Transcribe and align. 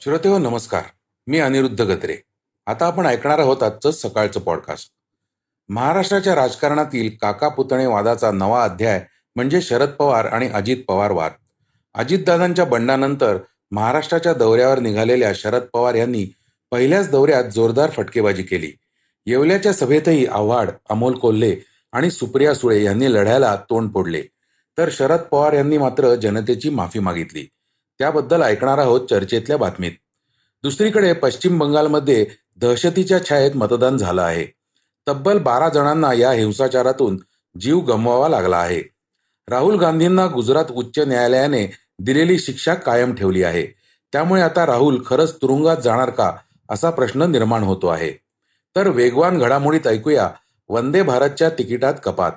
श्रोते 0.00 0.28
हो 0.28 0.38
नमस्कार. 0.38 0.82
मी 1.26 1.38
अनिरुद्ध 1.38 1.80
गत्रे 1.80 2.16
आता 2.66 2.86
आपण 2.86 3.06
ऐकणार 3.06 3.38
आहोत 3.38 3.62
आजचं 3.62 3.90
सकाळचं 3.90 4.40
पॉडकास्ट 4.40 4.90
महाराष्ट्राच्या 5.68 6.34
राजकारणातील 6.34 7.10
काका 7.20 7.48
पुतणे 7.48 7.86
वादाचा 7.86 8.30
नवा 8.30 8.62
अध्याय 8.64 9.04
म्हणजे 9.36 9.60
शरद 9.60 9.88
पवार 9.88 10.24
आणि 10.24 10.48
अजित 10.48 10.84
पवार 10.88 11.10
वाद. 11.10 11.32
अजितदादांच्या 11.94 12.64
बंडानंतर 12.64 13.36
महाराष्ट्राच्या 13.70 14.34
दौऱ्यावर 14.34 14.78
निघालेल्या 14.78 15.32
शरद 15.34 15.62
पवार 15.62 15.94
यांनी 15.94 16.26
पहिल्याच 16.70 17.10
दौऱ्यात 17.10 17.44
जोरदार 17.44 17.90
फटकेबाजी 17.90 18.42
केली. 18.42 18.72
येवल्याच्या 19.26 19.72
सभेतही 19.72 20.26
आव्हाड 20.26 20.70
अमोल 20.90 21.14
कोल्हे 21.14 21.56
आणि 21.92 22.10
सुप्रिया 22.10 22.54
सुळे 22.54 22.82
यांनी 22.84 23.12
लढ्याला 23.12 23.56
तोंड 23.70 23.92
फोडले. 23.92 24.22
तर 24.78 24.88
शरद 24.92 25.20
पवार 25.20 25.52
यांनी 25.52 25.78
मात्र 25.78 26.14
जनतेची 26.14 26.70
माफी 26.70 26.98
मागितली. 26.98 27.46
त्याबद्दल 27.98 28.42
ऐकणार 28.42 28.78
आहोत 28.78 29.00
चर्चेतल्या 29.10 29.56
बातमीत. 29.56 29.92
दुसरीकडे 30.62 31.12
पश्चिम 31.12 31.58
बंगालमध्ये 31.58 32.26
दहशतीच्या 32.56 33.24
छायेत 33.28 33.52
मतदान 33.54 33.96
झालं 33.96 34.22
आहे. 34.22 34.46
तब्बल 35.08 35.38
बारा 35.38 35.68
जणांना 35.68 36.12
या 36.12 36.32
हिंसाचारातून 36.32 37.18
जीव 37.60 37.78
गमवावा 37.78 38.28
लागला 38.28 38.56
आहे. 38.56 38.82
राहुल 39.48 39.78
गांधींना 39.78 40.26
गुजरात 40.26 40.64
उच्च 40.70 40.98
न्यायालयाने 40.98 41.66
दिलेली 41.98 42.38
शिक्षा 42.38 42.74
कायम 42.74 43.14
ठेवली 43.14 43.42
आहे. 43.42 43.66
त्यामुळे 44.12 44.42
आता 44.42 44.66
राहुल 44.66 45.02
खरंच 45.06 45.36
तुरुंगात 45.42 45.76
जाणार 45.76 46.10
का 46.10 46.32
असा 46.70 46.90
प्रश्न 46.90 47.22
निर्माण 47.22 47.62
होतो 47.62 47.86
आहे. 47.86 48.12
तर 48.76 48.88
वेगवान 48.88 49.38
घडामोडीत 49.38 49.86
ऐकूया 49.86 50.30
वंदे 50.68 51.02
भारतच्या 51.02 51.48
तिकिटात 51.48 51.94
कपात. 52.04 52.32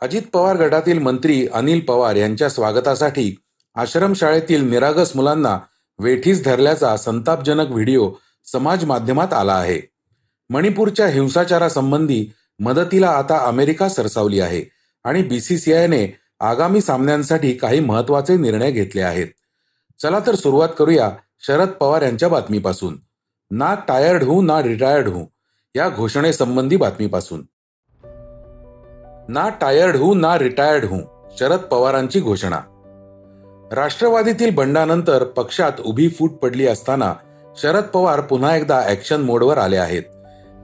अजित 0.00 0.22
पवार 0.32 0.56
गटातील 0.56 0.98
मंत्री 0.98 1.48
अनिल 1.54 1.80
पवार 1.80 2.16
यांच्या 2.16 2.50
स्वागतासाठी 2.50 3.34
आश्रमशाळेतील 3.74 4.70
निरागस 4.70 5.16
मुलांना 5.16 5.58
वेठीस 5.98 6.44
धरल्याचा 6.44 6.96
संतापजनक 6.96 7.70
व्हिडिओ 7.70 8.10
समाज 8.52 8.84
माध्यमात 8.84 9.32
आला 9.32 9.54
आहे. 9.54 9.80
मणिपूरच्या 10.50 11.06
हिंसाचारासंबंधी 11.06 12.26
मदतीला 12.58 13.08
आता 13.08 13.38
अमेरिका 13.38 13.88
सरसावली 13.88 14.40
आहे 14.40 14.64
आणि 15.04 15.22
बीसीसीआयने 15.22 16.18
आगामी 16.40 16.80
सामन्यांसाठी 16.80 17.52
काही 17.52 17.80
महत्त्वाचे 17.80 18.36
निर्णय 18.36 18.70
घेतले 18.70 19.02
आहेत. 19.02 19.26
चला 20.02 20.20
तर 20.26 20.34
सुरुवात 20.34 20.68
करूया 20.78 21.10
शरद 21.46 21.68
पवार 21.68 22.02
यांच्या 22.02 22.28
बातमीपासून. 22.28 22.96
ना 23.50 23.74
टायर्ड 23.88 24.22
हू 24.22 24.42
ना 24.42 24.62
रिटायर्ड 24.62 25.08
हू 25.08 25.24
या 25.74 25.88
घोषणेसंबंधी 25.88 26.76
बातमीपासून. 26.76 27.40
ना 29.28 29.48
टायर्ड 29.60 29.96
हू 29.96 30.14
ना 30.14 30.38
रिटायर्ड 30.38 30.84
हू 30.84 31.00
शरद 31.38 31.58
पवारांची 31.58 32.20
घोषणा. 32.20 32.60
राष्ट्रवादीतील 33.72 34.50
बंडानंतर 34.50 35.24
पक्षात 35.24 35.72
उभी 35.84 36.08
फूट 36.08 36.32
पडली 36.32 36.66
असताना 36.66 37.12
शरद 37.62 37.82
पवार 37.82 38.20
पुन्हा 38.20 38.56
एकदा 38.56 38.80
ऍक्शन 38.86 39.20
मोडवर 39.20 39.58
आले 39.58 39.76
आहेत. 39.76 40.02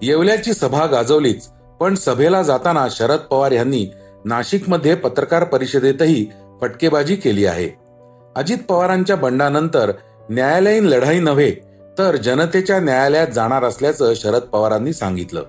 येवल्याची 0.03 0.53
सभा 0.53 0.87
गाजवलीच 0.87 1.49
पण 1.81 1.95
सभेला 1.95 2.43
जाताना 2.43 2.87
शरद 2.91 3.19
पवार 3.19 3.53
यांनी 3.53 3.87
नाशिकमध्ये 4.25 4.95
पत्रकार 4.95 5.45
परिषदेतही 5.45 6.27
फटकेबाजी 6.61 7.17
केली 7.17 7.47
आहे. 7.47 7.69
अजित 8.37 8.59
पवारांच्या 8.69 9.17
बंडानंतर 9.17 9.93
न्यायालयीन 10.31 10.85
लढाई 10.85 11.19
नव्हे 11.19 11.51
तर 11.99 12.17
जनतेच्या 12.17 12.81
न्यायालयात 12.81 13.29
जाणार 13.29 13.65
असल्याचं 13.65 14.15
शरद 14.15 14.43
पवारांनी 14.43 14.93
सांगितलं. 14.93 15.43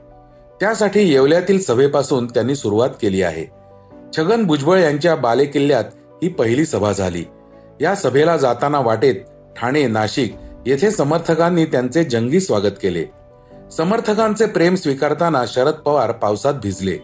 त्यासाठी 0.60 1.12
येवल्यातील 1.12 1.60
सभेपासून 1.60 2.28
त्यांनी 2.28 2.56
सुरुवात 2.56 2.90
केली 3.02 3.22
आहे. 3.22 3.46
छगन 4.18 4.44
भुजबळ 4.44 4.80
यांच्या 4.80 5.16
बालेकिल्ल्यात 5.16 5.84
ही 6.24 6.30
पहिली 6.30 6.66
सभा 6.66 6.92
झाली. 6.92 7.24
या 7.82 7.96
सभेला 7.96 8.38
जाताना 8.38 8.80
वाटेत 8.80 9.16
ठाणे 9.58 9.88
नाशिक 9.88 10.36
येथे 10.66 10.92
समर्थकांनी 10.92 11.66
त्यांचे 11.66 12.04
जंगी 12.04 12.40
स्वागत 12.40 12.72
केले. 12.82 13.06
समर्थकांचे 13.78 14.46
प्रेम 14.46 14.76
स्वीकारताना 14.76 15.44
शरद 15.48 15.74
पवार 15.74 16.12
पावसात 16.12 16.54
भिजले. 16.54 16.98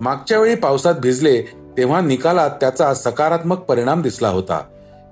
मागच्या 0.00 0.38
वेळी 0.38 0.54
पावसात 0.54 0.94
भिजले 0.94 1.42
तेव्हा 1.78 2.00
निकालात 2.00 2.50
त्याचा 2.50 2.94
सकारात्मक 2.94 3.58
परिणाम 3.58 4.02
दिसला 4.02 4.28
होता. 4.28 4.60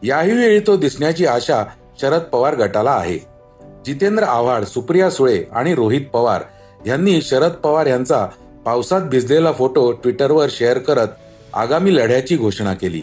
याही 0.02 0.32
वेळी 0.32 0.60
तो 0.60 0.76
दिसण्याची 0.76 1.26
आशा 1.26 1.64
शरद 2.00 2.20
पवार 2.20 2.54
गटाला 2.54 2.90
आहे. 2.90 3.18
जितेंद्र 3.86 4.24
आव्हाड 4.24 4.64
सुप्रिया 4.64 5.10
सुळे 5.10 5.44
आणि 5.52 5.74
रोहित 5.74 6.06
पवार 6.12 6.42
यांनी 6.86 7.22
शरद 7.22 7.50
पवार 7.50 7.86
यांचा 7.86 8.26
पावसात 8.64 9.00
भिजलेला 9.00 9.52
फोटो 9.52 9.92
ट्विटरवर 9.92 10.46
शेअर 10.50 10.78
करत 10.78 11.08
आगामी 11.54 11.96
लढ्याची 11.96 12.36
घोषणा 12.36 12.74
केली. 12.74 13.02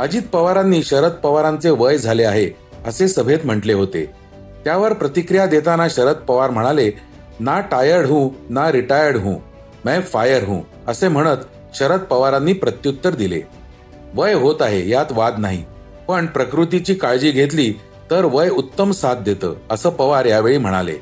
अजित 0.00 0.22
पवारांनी 0.32 0.82
शरद 0.82 1.12
पवारांचे 1.12 1.70
वय 1.70 1.96
झाले 1.98 2.24
आहे 2.24 2.48
असे 2.86 3.08
सभेत 3.08 3.38
म्हटले 3.44 3.72
होते. 3.72 4.04
त्यावर 4.64 4.92
प्रतिक्रिया 4.92 5.44
देताना 5.46 5.86
शरद 5.90 6.16
पवार 6.28 6.50
म्हणाले 6.50 6.90
ना 7.40 7.58
टायर्ड 7.60 8.06
हूं 8.06 8.28
ना 8.50 8.70
रिटायर्ड 8.72 9.16
हूं 9.16 9.34
मैं 9.84 10.00
फायर 10.02 10.44
हूं 10.44 10.60
असे 10.88 11.08
म्हणत 11.08 11.44
शरद 11.74 12.00
पवारांनी 12.00 12.52
प्रत्युत्तर 12.52 13.14
दिले. 13.14 13.40
वय 14.14 14.34
होत 14.34 14.62
आहे 14.62 14.88
यात 14.88 15.12
वाद 15.12 15.38
नाही 15.38 15.62
पण 16.08 16.26
प्रकृतीची 16.26 16.94
काळजी 16.94 17.30
घेतली 17.30 17.72
तर 18.10 18.24
वय 18.24 18.48
उत्तम 18.48 18.90
साथ 18.90 19.16
देतं 19.16 19.54
असं 19.70 19.90
पवार 19.90 20.24
यावेळी 20.24 20.58
म्हणाले. 20.58 20.96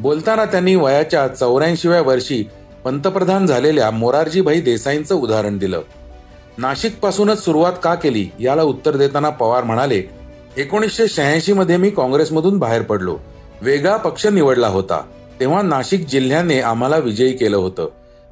बोलताना 0.00 0.44
त्यांनी 0.44 0.74
वयाच्या 0.74 1.28
चौऱ्याऐंशीव्या 1.28 2.00
वर्षी 2.02 2.42
पंतप्रधान 2.84 3.46
झालेल्या 3.46 3.90
मोरारजीभाई 3.90 4.60
देसाईंचं 4.60 5.14
उदाहरण 5.14 5.58
दिलं. 5.58 5.80
नाशिक 6.58 7.00
पासूनच 7.00 7.44
सुरुवात 7.44 7.72
का 7.82 7.94
केली 7.94 8.28
याला 8.40 8.62
उत्तर 8.62 8.96
देताना 8.96 9.30
पवार 9.30 9.64
म्हणाले 9.64 10.02
एकोणीसशे 10.56 11.08
शहाऐंशी 11.08 11.52
मध्ये 11.52 11.76
मी 11.76 11.90
काँग्रेसमधून 11.90 12.58
बाहेर 12.58 12.82
पडलो. 12.82 13.18
वेगळा 13.62 13.96
पक्ष 13.96 14.26
निवडला 14.26 14.68
होता. 14.68 15.00
तेव्हा 15.40 15.62
नाशिक 15.62 16.06
जिल्ह्याने 16.06 16.60
आम्हाला 16.60 16.96
विजयी 16.96 17.32
केलं 17.32 17.56
होतं. 17.56 17.88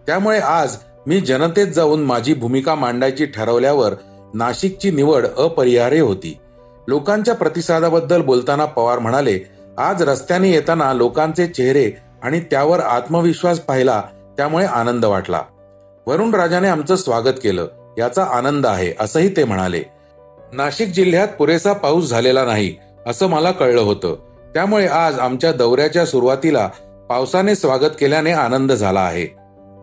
त्यामुळे 0.07 0.39
आज 0.39 0.77
मी 1.07 1.21
जनतेत 1.21 1.67
जाऊन 1.67 2.03
माझी 2.03 2.35
भूमिका 2.35 2.75
मांडायची 2.75 3.27
ठरवल्यावर 3.27 3.95
नाशिकची 4.35 4.91
निवड 4.91 5.27
अपरिहार्य 5.27 6.01
होती. 6.01 6.39
लोकांच्या 6.89 7.35
प्रतिसादाबद्दल 7.35 8.23
बोलताना 8.23 8.65
पवार 8.65 8.99
म्हणाले 8.99 9.39
आज 9.79 10.03
रस्त्याने 10.03 10.51
येताना 10.51 10.93
लोकांचे 10.93 11.47
चेहरे 11.47 11.91
आणि 12.23 12.41
त्यावर 12.41 12.81
आत्मविश्वास 12.81 13.61
पाहिला 13.61 14.03
त्यामुळे 14.37 14.67
आनंद 14.67 15.05
वाटला. 15.05 15.43
वरुण 16.07 16.35
राजाने 16.35 16.69
आमचं 16.69 16.97
स्वागत 16.97 17.39
केलं. 17.43 17.67
याचा 17.99 18.25
आनंद 18.25 18.67
आहे 18.67 18.93
असंही 19.01 19.37
ते 19.37 19.45
म्हणाले. 19.45 19.83
नाशिक 20.53 20.89
जिल्ह्यात 20.89 21.29
पुरेसा 21.29 21.73
पाऊस 21.73 22.09
झालेला 22.09 22.45
नाही 22.45 22.75
असं 23.07 23.27
मला 23.27 23.51
कळलं 23.51 23.81
होतं. 23.81 24.17
त्यामुळे 24.55 24.87
आज 24.87 25.19
आमच्या 25.19 25.53
दौऱ्याच्या 25.53 26.07
सुरुवातीला 26.07 26.71
पावसाने 27.09 27.55
स्वागत 27.55 27.97
केल्याने 28.01 28.33
आनंद 28.33 28.73
झाला 28.73 29.01
आहे. 29.01 29.27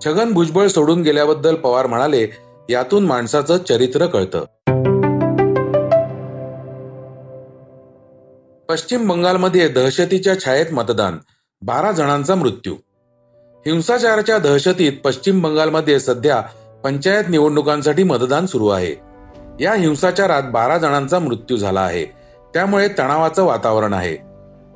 छगन 0.06 0.32
भुजबळ 0.32 0.68
सोडून 0.68 1.02
गेल्याबद्दल 1.02 1.56
पवार 1.56 1.88
म्हणाले 1.88 2.28
यातून 2.70 3.06
माणसाचं 3.06 3.58
चरित्र 3.58 4.06
कळतं. 4.06 4.46
पश्चिम 8.70 9.08
बंगालमध्ये 9.08 9.68
दहशतीच्या 9.68 10.40
छायेत 10.40 10.74
मतदान 10.74 11.18
बारा 11.62 11.92
जणांचा 11.92 12.36
मृत्यू. 12.36 12.76
हिंसाचाराच्या 13.66 14.38
दहशतीत 14.38 14.92
पश्चिम 15.04 15.42
बंगालमध्ये 15.42 16.00
सध्या 16.00 16.42
पंचायत 16.84 17.24
निवडणुकांसाठी 17.30 18.04
मतदान 18.04 18.46
सुरू 18.46 18.68
आहे. 18.68 18.96
या 19.64 19.74
हिंसाचारात 19.74 20.44
बारा 20.44 20.78
जणांचा 20.78 21.20
मृत्यू 21.20 21.58
झाला 21.58 21.82
आहे. 21.82 22.06
त्यामुळे 22.54 22.88
तणावाचं 22.88 23.44
वातावरण 23.44 23.94
आहे. 23.94 24.16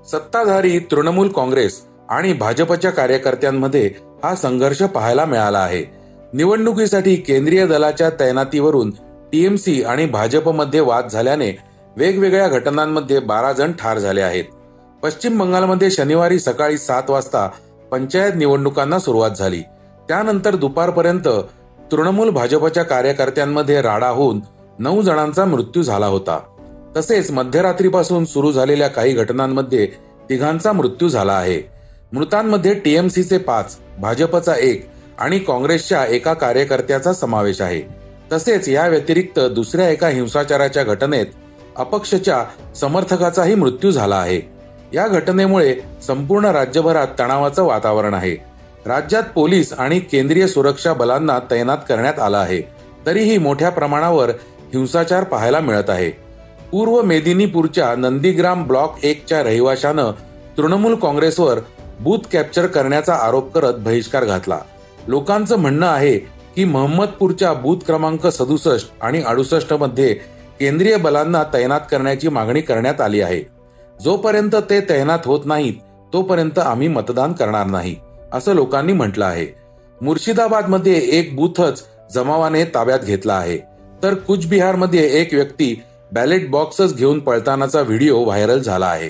सत्ताधारी 0.08 0.80
तृणमूल 0.80 1.28
काँग्रेस 1.28 1.82
आणि 2.10 2.34
भाजपच्या 2.34 2.92
कार्यकर्त्यांमध्ये 2.92 3.92
हा 4.24 4.36
संघर्ष 4.36 4.84
पाहायला 4.84 5.26
मिळाला 5.26 5.60
आहे. 5.60 5.86
निवडणुकीसाठी 6.34 7.16
केंद्रीय 7.16 7.68
दलाच्या 7.68 8.10
तैनातीवरून 8.10 8.92
टीएमसी 9.32 9.84
आणि 9.84 10.06
भाजपमध्ये 10.06 10.80
वाद 10.80 11.08
झाल्याने 11.08 11.58
वेगवेगळ्या 11.98 12.48
घटनांमध्ये 12.48 13.20
बारा 13.20 13.52
जण 13.52 13.72
ठार 13.72 13.98
झाले 13.98 14.22
आहेत. 14.22 14.44
पश्चिम 15.04 15.40
बंगालमध्ये 15.40 15.92
शनिवारी 15.92 16.40
सकाळी 16.40 16.78
सात 16.78 17.10
वाजता 17.10 17.50
पंचायत 17.92 18.34
निवडणुकांना 18.36 19.00
सुरुवात 19.00 19.32
झाली. 19.32 19.62
त्यानंतर 20.08 20.56
दुपारपर्यंत 20.56 21.28
तृणमूल 21.92 22.30
भाजपच्या 22.30 22.84
कार्यकर्त्यांमध्ये 22.84 23.82
राडा 23.82 24.08
होऊन 24.08 24.40
नऊ 24.80 25.02
जणांचा 25.02 25.46
मृत्यू 25.46 25.84
झाला 25.84 26.06
होता. 26.06 26.40
तसेच 26.98 27.32
मध्यरात्रीपासून 27.32 28.26
सुरू 28.26 28.52
झालेल्या 28.52 28.88
काही 28.88 29.14
घटनांमध्ये 29.14 29.88
तिघांचा 30.30 30.72
मृत्यू 30.72 31.10
झाला 31.10 31.34
आहे. 31.34 31.70
मृतांमध्ये 32.14 32.74
टीएमसीचे 32.74 33.38
पाच 33.38 33.78
भाजपचा 34.00 34.56
एक 34.56 34.90
आणि 35.20 35.40
काँग्रेसच्या 35.40 36.06
एका 36.06 36.34
कार्यकर्त्याचा 36.34 37.14
समावेश 37.14 37.62
आहे. 37.62 37.82
तसेच 38.32 38.70
या 38.70 38.88
व्यतिरिक्त 38.88 39.40
दुसऱ्या 39.40 39.90
एका 39.90 40.08
हिंसाचाराच्या 40.08 40.84
घटनेत 40.84 41.26
अपक्षच्या 41.78 42.44
समर्थकाचाही 42.76 43.56
मृत्यू 43.56 43.92
झाला 43.92 44.16
आहे. 44.16 44.42
या 44.94 45.08
घटनेमुळे 45.08 45.76
संपूर्ण 46.08 46.46
राज्यभरात 46.46 47.08
तणावाचं 47.20 47.64
वातावरण 47.64 48.14
आहे. 48.14 48.47
राज्यात 48.88 49.24
पोलीस 49.36 49.74
आणि 49.74 50.00
केंद्रीय 50.00 50.48
सुरक्षा 50.48 50.94
बलांना 50.94 51.40
तैनात 51.52 51.78
करण्यात 51.90 52.20
आलं 52.20 52.38
आहे. 52.38 52.62
तरीही 53.06 53.38
मोठ्या 53.38 53.70
प्रमाणावर 53.70 54.30
हिंसाचार 54.74 55.24
पाहायला 55.24 55.60
मिळत 55.60 55.90
आहे. 55.90 56.10
पूर्व 56.72 57.02
मेदिनीपूरच्या 57.02 57.96
नंदीग्राम 57.96 58.64
ब्लॉक 58.64 58.98
एकच्या 59.04 59.44
रहिवाशानं 59.44 60.12
तृणमूल 60.58 60.96
काँग्रेसवर 60.96 61.60
बूथ 62.00 62.18
कॅप्चर 62.32 62.68
करण्याचा 62.68 63.16
आरोप 63.16 63.54
करत 63.54 63.74
बहिष्कार 63.74 64.26
घातला. 64.26 64.60
लोकांचं 65.08 65.60
म्हणणं 65.60 65.88
आहे 65.88 66.18
की 66.56 66.64
महम्मदपूरच्या 66.64 67.54
बूथ 67.54 67.78
क्रमांक 67.86 68.28
सदुसष्ट 68.28 68.92
आणि 69.02 69.22
अडुसष्टमध्ये 69.22 70.14
केंद्रीय 70.60 70.98
बलांना 70.98 71.44
तैनात 71.54 71.82
करण्याची 71.92 72.30
मागणी 72.30 72.62
करण्यात 72.62 73.02
आली 73.02 73.22
आहे. 73.22 73.44
जोपर्यंत 74.04 74.56
ते 74.70 74.80
तैनात 74.82 75.20
होत 75.26 75.40
नाहीत 75.46 75.74
तोपर्यंत 76.14 76.60
आम्ही 76.60 76.88
मतदान 76.88 77.34
करणार 77.34 77.66
नाही. 77.66 77.96
असं 78.34 78.54
लोकांनी 78.54 78.94
म्हटलं 78.94 79.26
आहे. 79.26 79.48
मुर्शिदाबादमध्ये 80.02 80.94
एक 80.94 81.36
बूथच 81.36 81.84
जमावाने 82.14 82.64
ताब्यात 82.64 83.00
घेतला 83.00 83.34
आहे. 83.34 83.58
तर 84.04 84.14
कुचबिहारमध्ये 84.14 85.22
एक 85.22 85.34
व्यक्ती 85.34 85.82
बॅलेट 86.12 86.50
बॉक्सच 86.50 86.96
घेऊन 86.96 87.20
पळतानाचा 87.20 87.82
व्हिडिओ 87.82 88.24
व्हायरल 88.24 88.60
झाला 88.60 88.86
आहे. 88.86 89.10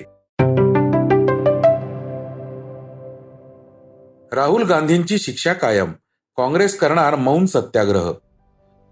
राहुल 4.36 4.64
गांधींची 4.64 5.18
शिक्षा 5.18 5.54
कायम. 5.54 5.92
काँग्रेस 6.38 6.78
करणार 6.78 7.16
मौन 7.16 7.46
सत्याग्रह. 7.46 8.12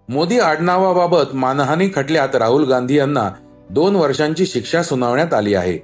मोदी 0.08 0.38
आडनावाबाबत 0.38 1.34
मानहानी 1.34 1.88
खटल्यात 1.94 2.36
राहुल 2.36 2.64
गांधी 2.64 2.98
यांना 2.98 3.30
दोन 3.70 3.96
वर्षांची 3.96 4.46
शिक्षा 4.46 4.82
सुनावण्यात 4.82 5.34
आली 5.34 5.54
आहे. 5.54 5.78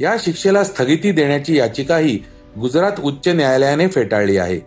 या 0.00 0.16
शिक्षेला 0.18 0.64
स्थगिती 0.64 1.12
देण्याची 1.12 1.58
याचिकाही 1.58 2.18
गुजरात 2.58 2.92
उच्च 3.04 3.28
न्यायालयाने 3.28 3.88
फेटाळली 3.88 4.36
आहे. 4.36 4.58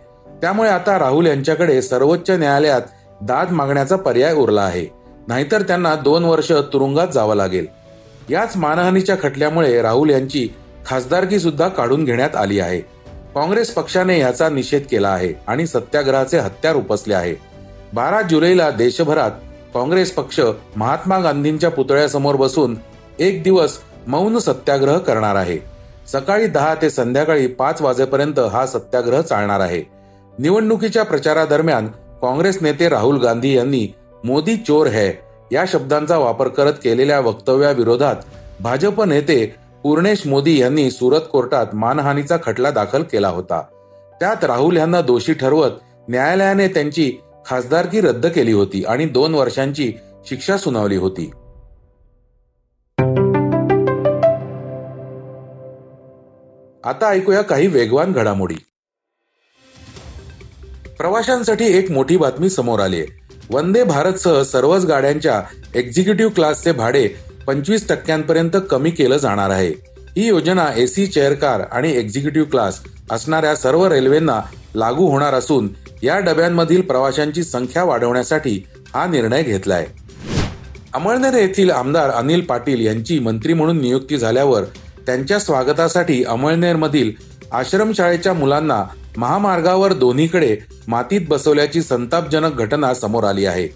त्यामुळे 0.42 0.70
आता 0.70 0.98
राहुल 0.98 1.26
यांच्याकडे 1.26 1.82
सर्वोच्च 1.82 2.30
न्यायालयात 2.30 2.80
दाद 3.22 3.50
मागण्याचा 3.50 3.96
पर्याय 3.96 4.34
उरला 4.34 4.62
आहे. 4.62 4.86
नाहीतर 5.28 5.62
त्यांना 5.62 5.94
दोन 5.94 6.24
वर्ष 6.24 6.52
तुरुंगात 6.52 7.08
जावं 7.08 7.36
लागेल. 7.36 7.66
याच 8.30 8.56
मानहानीच्या 8.56 9.16
खटल्यामुळे 9.22 9.82
राहुल 9.82 10.10
यांची 10.10 10.48
खासदारकी 10.86 11.38
सुद्धा 11.38 11.68
काढून 11.68 12.04
घेण्यात 12.04 12.36
आली 12.36 12.60
आहे. 12.60 12.80
काँग्रेस 13.34 13.74
पक्षाने 13.74 14.18
याचा 14.18 14.48
निषेध 14.48 14.82
केला 14.90 15.08
आहे 15.08 15.32
आणि 15.46 15.66
सत्याग्रहाचे 15.66 16.38
हत्यार 16.38 16.76
उपसले 16.76 17.14
आहे. 17.14 17.34
बारा 17.94 18.22
जुलैला 18.22 18.70
देशभरात 18.70 19.30
काँग्रेस 19.74 20.12
पक्ष 20.12 20.40
महात्मा 20.76 21.18
गांधींच्या 21.18 21.70
पुतळ्यासमोर 21.70 22.34
बसून 22.34 22.76
एक 23.18 23.42
दिवस 23.42 23.78
मौन 24.06 24.38
सत्याग्रह 24.38 24.98
करणार 24.98 25.36
आहे. 25.36 25.73
सकाळी 26.12 26.46
दहा 26.46 26.74
ते 26.74 26.90
संध्याकाळी 26.90 27.46
पाच 27.46 27.82
वाजेपर्यंत 27.82 28.38
हा 28.38 28.66
सत्याग्रह 28.66 29.20
चालणार 29.20 29.60
आहे. 29.60 29.82
निवडणुकीच्या 30.38 31.02
प्रचारादरम्यान 31.02 31.86
काँग्रेस 32.22 32.58
नेते 32.62 32.88
राहुल 32.88 33.20
गांधी 33.20 33.56
यांनी 33.56 33.86
मोदी 34.24 34.56
चोर 34.56 34.86
है 34.86 35.10
या 35.52 35.64
शब्दांचा 35.68 36.18
वापर 36.18 36.48
करत 36.48 36.72
केलेल्या 36.84 37.20
वक्तव्याविरोधात 37.20 38.16
भाजप 38.60 39.02
नेते 39.02 39.44
पूर्णेश 39.82 40.26
मोदी 40.26 40.60
यांनी 40.60 40.90
सुरत 40.90 41.20
कोर्टात 41.32 41.74
मानहानीचा 41.74 42.36
खटला 42.44 42.70
दाखल 42.70 43.02
केला 43.02 43.28
होता. 43.28 43.60
त्यात 44.20 44.44
राहुल 44.44 44.76
यांना 44.76 45.00
दोषी 45.00 45.32
ठरवत 45.32 45.70
न्यायालयाने 46.08 46.68
त्यांची 46.68 47.12
खासदारकी 47.46 48.00
रद्द 48.00 48.26
केली 48.26 48.52
होती 48.52 48.84
आणि 48.84 49.04
दोन 49.04 49.34
वर्षांची 49.34 49.92
शिक्षा 50.28 50.56
सुनावली 50.56 50.96
होती. 50.96 51.30
आता 56.84 57.08
ऐकूया 57.08 57.40
काही 57.42 57.66
वेगवान 57.66 58.12
घडामोडी. 58.12 58.54
प्रवाशांसाठी 60.98 61.66
एक 61.78 61.90
मोठी 61.90 62.16
बातमी 62.16 62.50
समोर 62.50 62.80
आली 62.80 62.98
आहे. 63.00 63.06
वंदे 63.50 63.84
भारतसह 63.84 64.42
सर्वच 64.42 64.84
गाड्यांच्या 64.84 65.40
एक्झिक्युटिव्ह 65.74 66.32
क्लासचे 66.32 66.72
भाडे 66.72 67.06
पंचवीस 67.46 67.88
टक्क्यांपर्यंत 67.88 68.56
कमी 68.70 68.90
केलं 68.90 69.16
जाणार 69.16 69.50
आहे. 69.50 69.72
ही 70.16 70.26
योजना 70.26 70.68
एसी 70.76 71.06
चेअर 71.06 71.34
कार 71.34 71.60
आणि 71.72 71.92
एक्झिक्युटिव्ह 71.92 72.48
क्लास 72.50 72.80
असणाऱ्या 73.10 73.56
सर्व 73.56 73.86
रेल्वेंना 73.86 74.40
लागू 74.74 75.06
होणार 75.06 75.34
असून 75.34 75.68
या 76.02 76.18
डब्यांमधील 76.18 76.80
प्रवाशांची 76.80 77.42
संख्या 77.44 77.84
वाढवण्यासाठी 77.84 78.62
हा 78.94 79.06
निर्णय 79.06 79.42
घेतलाय. 79.42 79.86
अमळनेर 80.94 81.34
येथील 81.34 81.70
आमदार 81.70 82.10
अनिल 82.10 82.40
पाटील 82.40 82.86
यांची 82.86 83.18
मंत्री 83.18 83.52
म्हणून 83.52 83.80
नियुक्ती 83.80 84.18
झाल्यावर 84.18 84.64
त्यांच्या 85.06 85.38
स्वागतासाठी 85.38 86.22
अमळनेरमधील 86.24 87.12
आश्रमशाळेच्या 87.52 88.32
मुलांना 88.32 88.82
महामार्गावर 89.16 89.92
दोन्हीकडे 89.92 90.56
मातीत 90.88 91.20
बसवल्याची 91.28 91.82
संतापजनक 91.82 92.56
घटना 92.56 92.94
समोर 92.94 93.24
आली 93.24 93.44
आहे. 93.46 93.68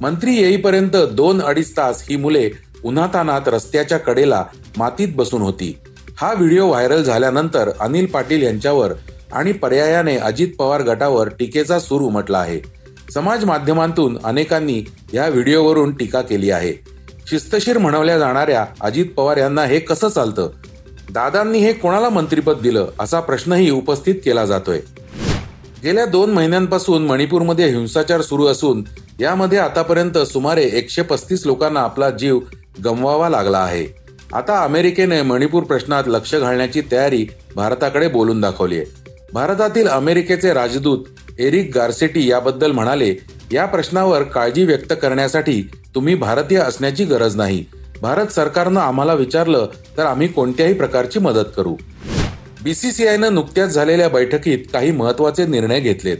मंत्री 0.00 0.34
येईपर्यंत 0.36 0.96
दोन 1.12 1.42
अडीच 1.42 1.76
तास 1.76 2.04
ही 2.08 2.16
मुले 2.16 2.50
उन्हातानात 2.84 3.48
रस्त्याच्या 3.48 3.98
कडेला 3.98 4.44
मातीत 4.78 5.08
बसून 5.16 5.42
होती. 5.42 5.76
हा 6.16 6.32
व्हिडिओ 6.32 6.66
व्हायरल 6.66 7.02
झाल्यानंतर 7.02 7.70
अनिल 7.80 8.06
पाटील 8.06 8.42
यांच्यावर 8.42 8.92
आणि 9.32 9.52
पर्यायाने 9.52 10.16
अजित 10.16 10.48
पवार 10.58 10.82
गटावर 10.82 11.28
टीकेचा 11.28 11.78
सूर 11.78 12.00
उमटला 12.00 12.38
आहे. 12.38 12.60
समाज 13.14 13.44
माध्यमांतून 13.44 14.18
अनेकांनी 14.24 14.82
या 15.14 15.28
व्हिडिओवरून 15.28 15.92
टीका 15.92 16.20
केली 16.20 16.50
आहे. 16.50 16.72
शिस्तशीर 17.30 17.78
म्हणवल्या 17.78 18.18
जाणाऱ्या 18.18 18.64
अजित 18.80 19.06
पवार 19.16 19.36
यांना 19.36 19.64
हे 19.64 19.78
कसं 19.78 20.08
चालतं? 20.08 20.50
दादांनी 21.16 21.58
हे 21.58 21.72
कोणाला 21.72 22.08
मंत्रीपद 22.08 22.58
दिलं 22.62 22.88
असा 23.00 23.20
प्रश्नही 23.20 23.70
उपस्थित 23.70 24.14
केला 24.24 24.44
जातोय. 24.46 24.78
गेल्या 25.82 26.04
दोन 26.06 26.30
महिन्यांपासून 26.30 27.06
मणिपूरमध्ये 27.06 27.68
हिंसाचार 27.68 28.22
सुरू 28.22 28.46
असून 28.46 28.82
यामध्ये 29.20 29.58
आतापर्यंत 29.58 30.18
सुमारे 30.18 30.64
एकशे 30.78 31.02
पस्तीस 31.02 31.46
लोकांना 31.46 31.80
आपला 31.80 32.10
जीव 32.10 32.38
गमवावा 32.84 33.28
लागला 33.28 33.58
आहे. 33.58 33.86
आता 34.32 34.62
अमेरिकेने 34.64 35.22
मणिपूर 35.22 35.62
प्रश्नात 35.62 36.04
लक्ष 36.06 36.34
घालण्याची 36.34 36.80
तयारी 36.92 37.24
भारताकडे 37.54 38.08
बोलून 38.08 38.40
दाखवली 38.40 38.76
आहे 38.76 39.14
भारतातील 39.32 39.88
अमेरिकेचे 39.88 40.52
राजदूत 40.52 41.06
एरिक 41.38 41.70
गार्सेटी 41.74 42.28
याबद्दल 42.30 42.72
म्हणाले 42.72 43.14
या 43.52 43.64
प्रश्नावर 43.66 44.22
काळजी 44.22 44.64
व्यक्त 44.64 44.92
करण्यासाठी 45.02 45.60
तुम्ही 45.94 46.14
भारतीय 46.14 46.58
असण्याची 46.58 47.04
गरज 47.04 47.36
नाही. 47.36 47.64
भारत 48.02 48.26
सरकारनं 48.26 48.80
आम्हाला 48.80 49.14
विचारलं 49.14 49.68
तर 49.96 50.04
आम्ही 50.06 50.28
कोणत्याही 50.28 50.74
प्रकारची 50.74 51.18
मदत 51.18 51.44
करू. 51.56 51.76
बीसीसीआयनं 52.64 53.34
नुकत्याच 53.34 53.68
झालेल्या 53.68 54.08
बैठकीत 54.08 54.58
काही 54.72 54.90
महत्त्वाचे 54.90 55.46
निर्णय 55.46 55.80
घेतलेत. 55.80 56.16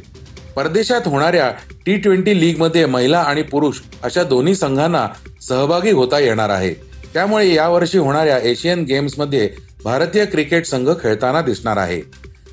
परदेशात 0.57 1.01
होणाऱ्या 1.07 1.53
टी 1.87 1.97
ट्वेंटी 1.97 2.41
लीगमध्ये 2.41 2.87
महिला 2.87 3.19
आणि 3.19 3.43
पुरुष 3.43 3.77
अशा 4.03 4.23
दोन्ही 4.23 4.55
संघांना 4.55 5.07
सहभागी 5.43 5.91
होता 5.91 6.19
येणार 6.19 6.49
आहे. 6.49 6.75
त्यामुळे 7.15 7.55
यावर्षी 7.55 7.99
होणाऱ्या 7.99 8.39
एशियन 8.39 8.83
गेम्समध्ये 8.83 9.51
भारतीय 9.85 10.25
क्रिकेट 10.25 10.67
संघ 10.67 10.91
खेळताना 11.03 11.43
दिसणार 11.43 11.77
आहे. 11.77 12.03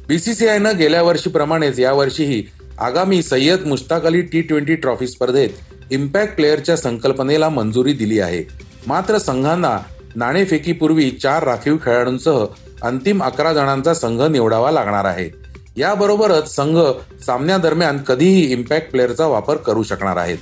बीसीसीआयनं 0.07 0.77
गेल्या 0.77 1.03
वर्षीप्रमाणेच 1.03 1.79
यावर्षीही 1.79 2.43
आगामी 2.79 3.23
Syed 3.23 3.65
Mushtaq 3.65 4.05
Ali 4.05 4.21
T 4.21 4.41
twenty 4.41 4.75
trophy 4.75 5.07
स्पर्धेत 5.07 5.49
इम्पॅक्ट 5.91 6.35
प्लेअरच्या 6.35 6.77
संकल्पनेला 6.77 7.49
मंजुरी 7.49 7.93
दिली 7.93 8.19
आहे. 8.19 8.72
मात्र 8.87 9.17
संघांना 9.17 9.79
नाणेफेकीपूर्वी 10.15 11.09
चार 11.11 11.43
राखीव 11.43 11.77
खेळाडूंसह 11.83 12.45
अंतिम 12.81 13.23
अकरा 13.23 13.53
जणांचा 13.53 13.93
संघ 13.93 14.21
निवडावा 14.21 14.71
लागणार 14.71 15.05
आहे. 15.05 15.29
याबरोबरच 15.77 16.55
संघ 16.55 16.77
सामन्यादरम्यान 17.25 17.97
कधीही 17.97 18.51
इम्पॅक्ट 18.51 18.91
प्लेअरचा 18.91 19.27
वापर 19.27 19.57
करू 19.57 19.83
शकणार 19.83 20.17
आहेत. 20.17 20.37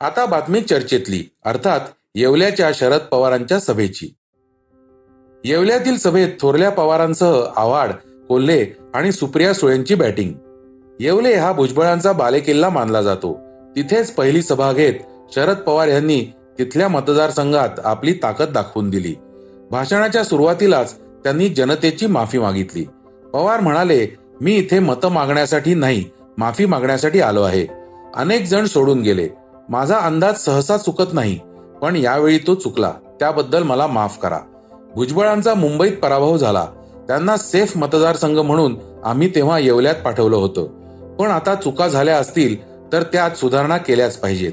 आता 0.00 0.26
बातमी 0.26 0.60
चर्चेतली 0.60 1.22
अर्थात 1.44 1.80
येवल्याच्या 2.14 2.70
शरद 2.74 3.00
पवारांच्या 3.00 3.60
सभेची. 3.60 4.14
येवल्यातील 5.44 5.96
सभेत 5.96 6.28
थोरल्या 6.40 6.70
पवारांसह 6.70 7.42
आव्हाड 7.56 7.90
कोल्हे 8.28 8.66
आणि 8.94 9.12
सुप्रिया 9.12 9.54
सुळेंची 9.54 9.94
बॅटिंग 9.94 10.32
येवले 11.00 11.34
हा 11.34 11.52
भुजबळांचा 11.52 12.12
बालेकिल्ला 12.12 12.68
मानला 12.68 13.02
जातो. 13.02 13.38
तिथेच 13.76 14.10
पहिली 14.10 14.42
सभा 14.42 14.72
घेत 14.72 14.94
शरद 15.34 15.56
पवार 15.56 15.88
यांनी 15.88 16.26
तिथल्या 16.58 16.88
मतदारसंघात 16.88 17.68
आपली 17.84 18.12
ताकद 18.12 18.52
दाखवून 18.52 18.90
दिली. 18.90 19.14
भाषणाच्या 19.70 20.24
सुरुवातीलाच 20.24 20.94
त्यांनी 21.24 21.48
जनतेची 21.48 22.06
माफी 22.06 22.38
मागितली. 22.38 22.84
पवार 23.32 23.60
म्हणाले 23.60 24.06
मी 24.40 24.54
इथे 24.54 24.78
मतं 24.78 25.08
मागण्यासाठी 25.08 25.74
नाही 25.74 26.04
माफी 26.38 26.66
मागण्यासाठी 26.66 27.20
आलो 27.20 27.42
आहे. 27.42 27.66
अनेक 28.14 28.46
जण 28.46 28.64
सोडून 28.64 29.02
गेले. 29.02 29.28
माझा 29.68 29.98
अंदाज 29.98 30.36
सहसा 30.36 30.76
चुकत 30.76 31.12
नाही 31.12 31.38
पण 31.82 31.96
यावेळी 31.96 32.38
तो 32.38 32.54
चुकला. 32.54 32.92
त्याबद्दल 33.20 33.62
मला 33.62 33.86
माफ 33.86 34.18
करा. 34.18 34.38
भुजबळांचा 34.94 35.54
मुंबईत 35.54 35.92
पराभव 35.92 36.36
झाला. 36.36 36.66
त्यांना 37.08 37.36
सेफ 37.36 37.76
मतदारसंघ 37.76 38.38
म्हणून 38.38 38.76
आम्ही 39.04 39.34
तेव्हा 39.34 39.58
येवल्यात 39.58 39.94
पाठवलं 39.94 40.36
होतं. 40.36 40.66
पण 41.16 41.28
आता 41.28 41.54
चुका 41.54 41.88
झाल्या 41.88 42.16
असतील 42.18 42.56
तर 42.92 43.02
त्यात 43.02 43.30
सुधारणा 43.30 43.76
केल्याच 43.76 44.16
पाहिजेत. 44.16 44.52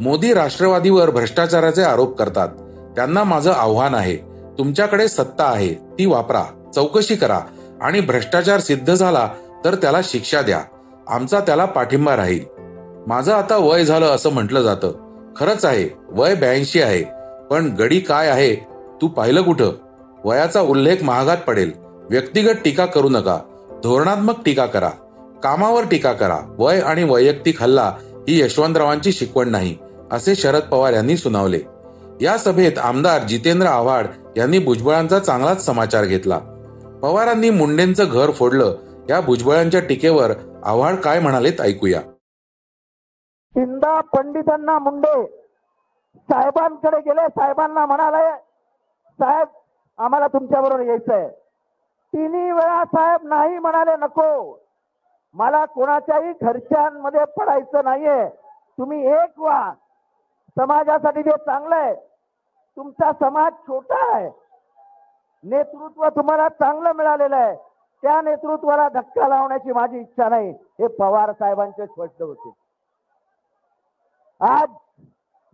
मोदी 0.00 0.34
राष्ट्रवादीवर 0.34 1.10
भ्रष्टाचाराचे 1.10 1.82
आरोप 1.82 2.18
करतात. 2.18 2.48
त्यांना 2.96 3.24
माझं 3.24 3.52
आव्हान 3.52 3.94
आहे. 3.94 4.16
तुमच्याकडे 4.58 5.08
सत्ता 5.08 5.44
आहे. 5.44 5.74
ती 5.74 6.06
वापरा 6.06 6.44
चौकशी 6.74 7.14
करा 7.14 7.40
आणि 7.80 8.00
भ्रष्टाचार 8.00 8.60
सिद्ध 8.60 8.94
झाला 8.94 9.28
तर 9.64 9.74
त्याला 9.74 10.00
शिक्षा 10.04 10.42
द्या. 10.42 10.60
आमचा 11.08 11.40
त्याला 11.40 11.64
पाठिंबा 11.64 12.16
राहील. 12.16 12.40
माझं 13.06 13.32
आता 13.32 13.56
वय 13.56 13.84
झालं 13.84 14.06
असं 14.06 14.30
म्हटलं 14.30 14.62
जातं. 14.62 14.92
खरंच 15.36 15.64
आहे 15.64 15.88
वय 16.08 16.34
ब्याऐंशी 16.34 16.82
आहे. 16.82 17.04
पण 17.50 17.74
गडी 17.78 18.00
काय 18.00 18.28
आहे 18.28 18.54
तू 19.02 19.08
पाहिलं 19.08 19.42
कुठं? 19.42 19.72
वयाचा 20.24 20.60
उल्लेख 20.60 20.96
महागात 21.02 21.36
पडेल. 21.36 21.72
व्यक्तिगत 22.10 22.54
टीका 22.64 22.86
करू 22.86 23.08
नका. 23.08 23.38
धोरणात्मक 23.82 24.34
टीका 24.44 24.66
करा. 24.66 24.88
कामावर 25.42 25.84
टीका 25.90 26.12
करा. 26.12 26.38
वय 26.58 26.80
आणि 26.80 27.04
वैयक्तिक 27.04 27.62
हल्ला 27.62 27.92
ही 28.28 28.40
यशवंतरावांची 28.40 29.12
शिकवण 29.12 29.48
नाही. 29.48 29.76
असे 30.12 30.34
शरद 30.34 30.62
पवार 30.70 30.92
यांनी 30.92 31.16
सुनावले. 31.16 31.58
या 32.20 32.38
सभेत 32.38 32.78
आमदार 32.78 33.18
जितेंद्र 33.18 33.66
आव्हाड 33.66 34.06
यांनी 34.36 34.58
भुजबळांचा 34.58 35.18
चांगलाच 35.18 35.66
समाचार 35.66 36.04
घेतला. 36.04 36.38
पवारांनी 37.02 37.50
मुंडेंचं 37.50 38.04
घर 38.10 38.30
फोडलं. 38.30 38.76
या 39.08 39.20
भुजबळांच्या 39.20 39.80
टीकेवर 39.80 40.30
आव्हाड 40.64 40.94
काय 40.94 41.20
म्हणालेत 41.20 41.60
ऐकूया. 41.60 42.00
शिंदा 43.54 44.00
पंडितांना 44.00 44.78
मुंडे. 44.78 45.26
साहेबांकडे 46.16 47.00
गेले 47.00 47.28
साहेबांना 47.28 47.86
म्हणाले 47.86 48.36
साहेब 49.12 49.48
आम्हाला 49.98 50.26
तुमच्या 50.26 50.60
बरोबर 50.60 50.82
यायचंय. 50.82 51.28
तिन्ही 52.12 52.50
वेळा 52.50 52.84
साहेब 52.84 53.28
नाही 53.28 53.58
म्हणाले 53.58 53.96
नको. 53.96 54.58
मला 55.34 55.64
कोणाच्याही 55.64 56.32
घरच्यांमध्ये 56.42 57.24
पडायचं 57.24 57.80
नाहीये. 57.84 58.28
तुम्ही 58.78 59.06
एक 59.06 59.38
वा 59.38 59.72
समाजासाठी 60.58 61.22
ते 61.22 61.36
चांगलं 61.36 61.74
आहे 61.76 61.94
तुमचा 62.76 63.10
समाज 63.20 63.52
छोटा 63.66 63.98
आहे. 64.14 64.28
नेतृत्व 65.44 66.08
तुम्हाला 66.08 66.48
चांगलं 66.48 66.92
मिळालेलं 66.96 67.36
आहे. 67.36 67.54
त्या 68.02 68.20
नेतृत्वाला 68.22 68.88
धक्का 68.94 69.28
लावण्याची 69.28 69.72
माझी 69.72 69.98
इच्छा 69.98 70.28
नाही. 70.28 70.50
हे 70.50 70.86
पवार 70.98 71.32
साहेबांचे 71.32 71.86
स्पष्ट 71.86 72.22
होते. 72.22 72.50
आज 74.40 74.68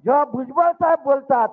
जेव्हा 0.05 0.25
भुजबळ 0.33 0.71
साहेब 0.73 1.03
बोलतात 1.05 1.49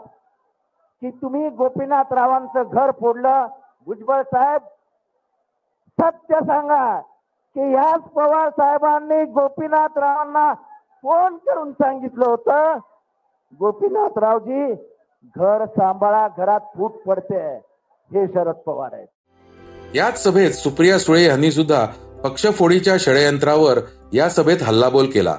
की 1.02 1.10
तुम्ही 1.12 1.50
गोपीनाथ 1.58 2.14
रावांचं 2.14 2.64
घर 2.64 2.92
फोडलं 3.00 3.48
भुजबळ 3.88 4.22
साहेब 4.24 4.62
सत्य 5.98 6.40
सांगा 6.46 7.00
की 7.56 7.70
ह्याच 7.70 8.02
पवार 8.16 8.50
साहेबांनी 8.50 9.24
गोपीनाथ 9.32 9.98
रावांना 9.98 10.54
फोन 11.04 11.38
करून 11.38 11.72
सांगितलं 11.72 12.30
होतं 12.30 12.78
गोपीनाथरावजी 13.60 14.74
घर 15.36 15.66
सांभाळा 15.66 16.28
घरात 16.38 16.60
फूट 16.78 16.92
पडते. 17.08 17.58
हे 18.12 18.26
शरद 18.28 18.56
पवार 18.56 18.90
आहेत. 18.94 19.08
याच 19.96 20.24
सभेत 20.24 20.52
सुप्रिया 20.52 21.00
सुळे 21.00 21.24
यांनी 21.24 21.52
सुद्धा 21.52 21.86
पक्षफोडीच्या 22.24 22.98
षडयंत्रावर 23.00 23.80
या 24.14 24.30
सभेत 24.30 24.64
हल्लाबोल 24.64 25.06
केला. 25.06 25.38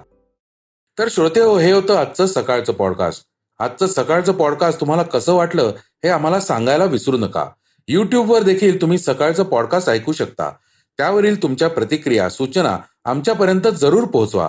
तर 0.99 1.09
श्रोते 1.11 1.41
हो 1.41 1.57
हे 1.59 1.73
होतं 1.73 1.97
आजचं 1.97 2.27
सकाळचं 2.27 2.73
पॉडकास्ट 2.73 3.25
आजचं 3.59 3.87
सकाळचं 3.87 4.33
पॉडकास्ट 4.33 4.81
तुम्हाला 4.81 5.03
कसं 5.03 5.35
वाटलं 5.35 5.73
हे 6.05 6.09
आम्हाला 6.09 6.41
सांगायला 6.41 6.85
विसरू 6.85 7.17
नका. 7.17 7.45
युट्यूबवर 7.89 8.43
देखील 8.43 8.81
तुम्ही 8.81 8.99
सकाळचं 8.99 9.45
पॉडकास्ट 9.45 9.91
ऐकू 9.91 10.13
शकता. 10.13 10.51
त्यावरील 10.99 11.43
तुमच्या 11.43 11.69
प्रतिक्रिया 11.69 12.29
सूचना 12.31 12.79
आमच्यापर्यंत 13.05 13.69
जरूर 13.69 14.05
पोहोचवा. 14.05 14.49